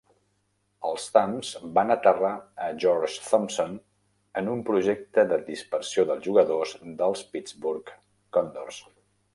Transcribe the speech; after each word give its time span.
Els 0.91 1.03
Tams 1.17 1.51
van 1.75 1.95
aterrar 1.95 2.31
a 2.67 2.71
George 2.85 3.27
Thompson 3.27 3.77
en 4.43 4.51
un 4.55 4.65
projecte 4.71 5.27
de 5.35 5.41
dispersió 5.53 6.09
dels 6.13 6.27
jugadors 6.31 6.77
del 7.05 7.19
Pittsburgh 7.37 7.97
Condors. 8.39 8.85